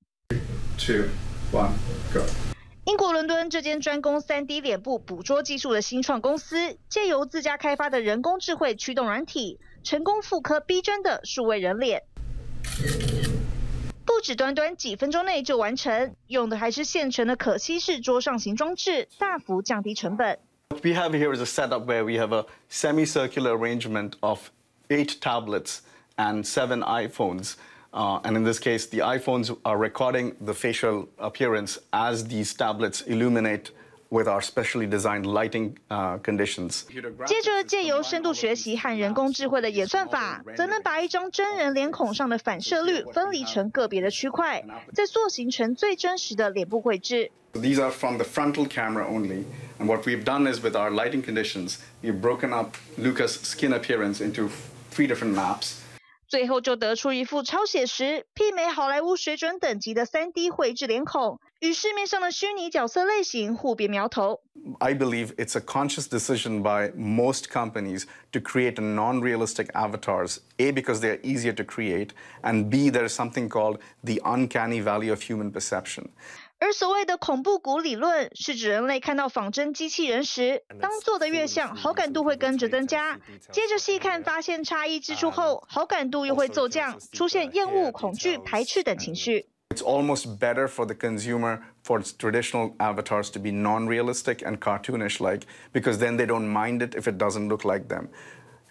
[0.78, 1.06] Two,
[1.52, 1.72] one,
[2.12, 2.22] go.
[2.86, 12.02] 英国伦敦这间专攻 3D 脸部捕捉技术的新创公司，借由自家开发的人工智慧驱动软体，成功复刻逼真的数位人脸，
[14.04, 20.40] 不止短短几分钟内就完成，用的还是现成的可吸式桌上型装置，大幅降低成本。
[20.82, 24.50] We have here is a setup where we have a semicircular arrangement of
[24.90, 25.82] eight tablets
[26.16, 27.54] and seven iPhones,
[27.92, 33.70] and in this case, the iPhones are recording the facial appearance as these tablets illuminate
[34.11, 36.83] with our specially designed lighting uh, conditions.
[37.27, 47.31] 接着，借由深度学习和人工智慧的演算法，则能把一张真人脸孔上的反射率分离成个别的区块，再塑形成最真实的脸部绘制。
[47.53, 49.45] These are from the frontal camera only,
[49.79, 54.21] and what we've done is with our lighting conditions, we've broken up Luca's skin appearance
[54.21, 54.49] into
[54.93, 55.81] three different maps.
[56.29, 64.41] 最后就得出一副超写实、媲美好莱坞水准等级的 3D 绘制脸孔，与市面上的虚拟角色类型互别苗头。
[64.79, 70.39] I believe it's a conscious decision by most companies to create non-realistic avatars.
[70.59, 72.11] A, because they're easier to create,
[72.43, 76.11] and B, there's something called the uncanny valley of human perception.
[76.65, 83.19] 而所谓的恐怖谷理论，是指人类看到仿真机器人时，当做的越像，好感度会跟着增加。
[83.51, 89.47] 接着细看发现差异之处后，好感度又会骤降，出现厌恶、恐惧、排斥等情绪。
[89.73, 95.43] It's almost better for the consumer for its traditional avatars to be non-realistic and cartoonish-like,
[95.73, 98.09] because then they don't mind it if it doesn't look like them.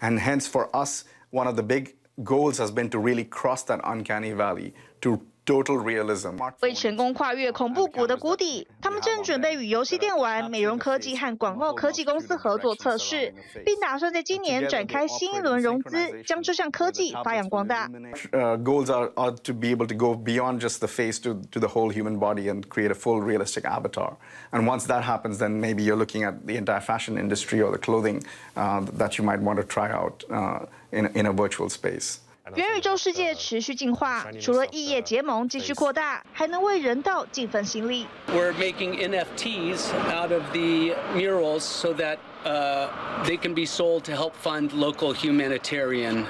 [0.01, 3.79] And hence, for us, one of the big goals has been to really cross that
[3.85, 6.37] uncanny valley, to Total realism.
[6.61, 13.33] 为成功跨越恐怖谷的谷底，他们正准备与游戏电玩、美容科技和广告科技公司合作测试，
[13.65, 17.89] 并打算在今年展开新一轮融资，将这项科技发扬光大。
[18.31, 21.67] Uh, goals are, are to be able to go beyond just the face to, to the
[21.67, 24.17] whole human body and create a full realistic avatar.
[24.51, 27.79] And once that happens, then maybe you're looking at the entire fashion industry or the
[27.79, 28.21] clothing
[28.55, 32.19] uh, that you might want to try out uh, in, in a virtual space.
[32.52, 38.06] 元宇宙世界持续进化，除了异业结盟继续扩大，还能为人道尽份心力。
[38.28, 42.88] We're making NFTs out of the murals so that uh,
[43.24, 46.26] they can be sold to help fund local humanitarian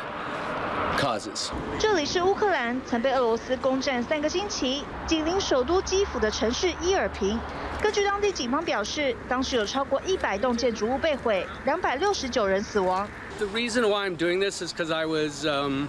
[0.97, 1.51] causes.
[1.81, 7.37] 这里是乌克兰，曾被俄罗斯攻占三个星期，紧邻首都基辅的城市伊尔平。
[7.83, 13.09] 根据当地警方表示，当时有超过一百栋建筑物被毁，两百六十九人死亡。
[13.37, 15.89] The reason why I'm doing this is because I was um,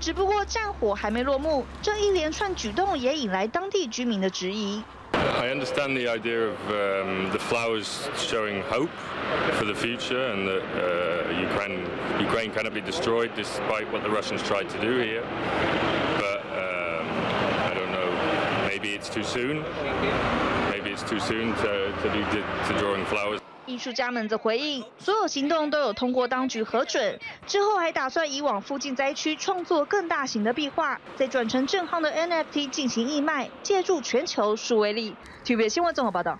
[0.00, 4.82] 只不过战火还没落幕，这一连串举动也引来当地居民的质疑。
[5.12, 8.90] I understand the idea of um, the flowers showing hope
[9.58, 11.86] for the future and that uh, Ukraine,
[12.20, 15.22] Ukraine cannot be destroyed despite what the Russians tried to do here.
[16.18, 17.06] But um,
[17.64, 18.10] I don't know,
[18.68, 19.64] maybe it's too soon.
[20.70, 23.39] Maybe it's too soon to, to be to drawing flowers.
[23.65, 35.15] 艺术家们则回应，所有行动都有通过当局核准，之后还打算以往附近灾区创作更大型的壁画，再转成正夯的 NFT 进行义卖，借助全球数位力。
[35.45, 36.39] TVB 新闻综合报道。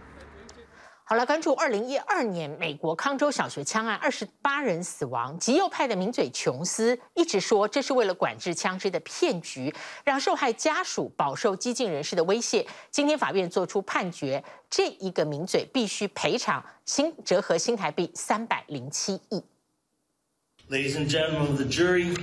[1.12, 5.38] 好了，关注二零一二年美国康州小学枪案，二十八人死亡。
[5.38, 12.66] 极右派的名嘴琼斯一直说这是为了管制枪支的骗局，让受害家属饱受激进人士的威胁。
[12.92, 19.44] 今天法院作出判决，这一个名嘴必须赔偿新折合新台币三百零七亿。
[20.70, 22.16] Ladies and gentlemen of the jury,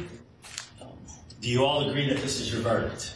[1.42, 3.10] do you all agree that this is your verdict?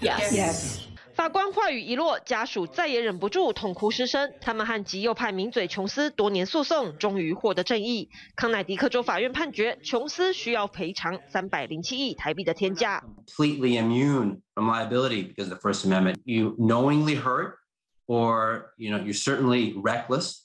[0.00, 0.32] Yes.
[0.32, 0.87] Yes.
[1.18, 4.32] 法官话语一落，家属再也忍不住痛哭失声。
[4.40, 8.08] 他们和极右派名嘴琼斯多年诉讼，终于获得正义。
[8.36, 13.02] 康乃狄克州法院判决，琼斯需要赔偿三百零七亿台币的天价。
[13.36, 16.18] Completely immune from liability because of the First Amendment.
[16.24, 17.54] You knowingly hurt,
[18.06, 20.44] or you know, you're certainly reckless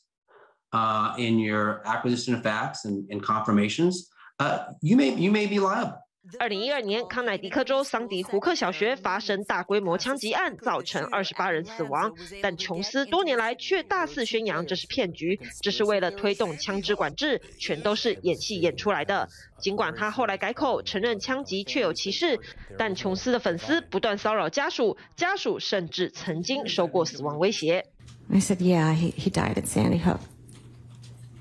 [0.71, 4.09] uh, in your acquisition of facts and, and confirmations.
[4.39, 5.99] Uh, you may you may be liable.
[6.39, 12.13] 二零一二年，康乃狄克州桑迪胡克小学发生大规模枪击案，造成二十八人死亡。
[12.41, 19.27] 但琼斯多年来却大肆宣扬这是骗局，这是为了推动枪支管制，全都是演戏演出来的。
[19.59, 22.39] 尽管他后来改口承认枪击确有其事，
[22.77, 27.85] 但琼斯的粉丝不断骚扰家属，家属甚至曾经受过死亡威胁。
[28.31, 30.21] I said, Yeah, he, he died at Sandy Hook.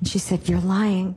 [0.01, 1.15] And she said, You're lying.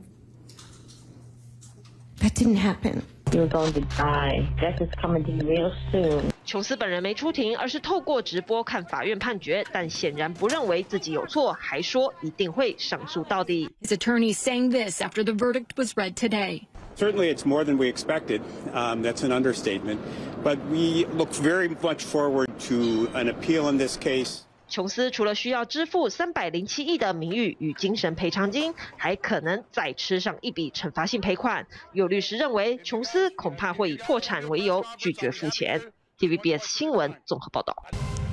[2.20, 3.02] That didn't happen.
[3.31, 4.45] You're going to die.
[4.59, 6.31] Death is coming to you real soon.
[6.43, 13.69] 琼斯本人没出庭，而是透过直播看法院判决，但显然不认为自己有错，还说一定会上诉到底。
[13.81, 16.63] His attorney saying this after the verdict was read today.
[16.97, 18.41] Certainly, it's more than we expected.
[18.73, 19.99] Um, that's an understatement.
[20.43, 24.44] But we look very much forward to an appeal in this case.
[24.68, 31.66] 琼斯除了需要支付三百零七亿的名誉与精神赔偿金，还可能再吃上一笔惩罚性赔款。
[31.92, 35.80] 有律师认为，琼斯恐怕会以破产为由拒绝付钱。
[36.18, 37.76] TVBS 新闻综合报道。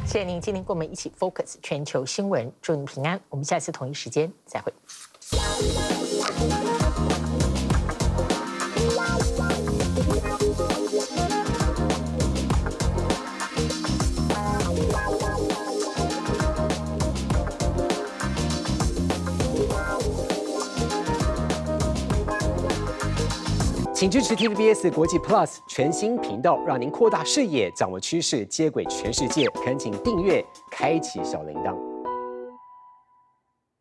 [0.06, 3.22] 谢谢您今天跟我们一起 focus 全球新闻，祝您平安。
[3.30, 4.74] 我们下次同一时间再会。
[24.04, 29.48] 请支持 TVBS 国际 Plus 全新频道，让您扩大视野，掌握趋势，接轨全世界。
[29.64, 31.93] 恳请订阅，开启小铃铛。